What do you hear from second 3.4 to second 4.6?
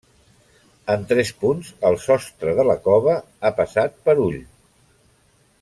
ha passat per ull.